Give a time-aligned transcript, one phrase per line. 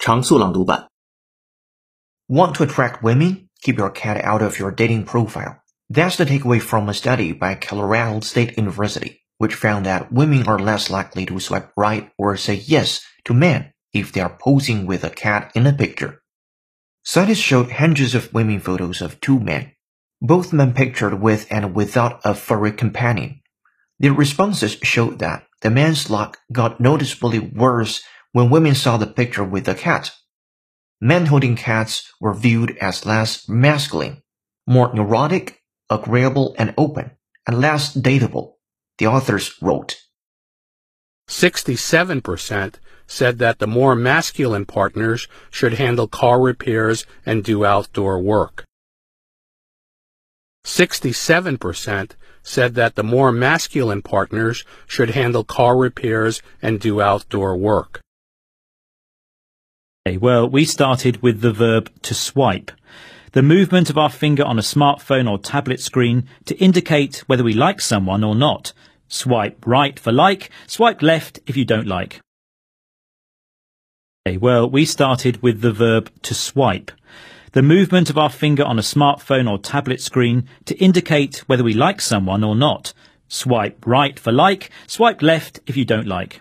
[0.00, 0.88] 常速朗读版。
[2.28, 3.48] Want to attract women?
[3.62, 5.62] Keep your cat out of your dating profile.
[5.88, 10.58] That's the takeaway from a study by Colorado State University, which found that women are
[10.58, 15.04] less likely to swipe right or say yes to men if they are posing with
[15.04, 16.22] a cat in a picture.
[17.04, 19.72] Scientists showed hundreds of women photos of two men,
[20.20, 23.40] both men pictured with and without a furry companion.
[23.98, 29.43] Their responses showed that the man's luck got noticeably worse when women saw the picture
[29.43, 30.11] with the cat.
[30.99, 34.21] Men holding cats were viewed as less masculine,
[34.67, 37.11] more neurotic, agreeable and open,
[37.47, 38.53] and less dateable,
[38.97, 39.97] the authors wrote.
[41.27, 42.75] 67%
[43.07, 48.65] said that the more masculine partners should handle car repairs and do outdoor work.
[50.65, 52.11] 67%
[52.43, 58.01] said that the more masculine partners should handle car repairs and do outdoor work.
[60.07, 62.71] Well, we started with the verb to swipe.
[63.33, 67.53] The movement of our finger on a smartphone or tablet screen to indicate whether we
[67.53, 68.73] like someone or not.
[69.07, 72.19] Swipe right for like, swipe left if you don't like.
[74.25, 76.91] Well, we started with the verb to swipe.
[77.51, 81.75] The movement of our finger on a smartphone or tablet screen to indicate whether we
[81.75, 82.91] like someone or not.
[83.27, 86.39] Swipe right for like, swipe left if you don't like.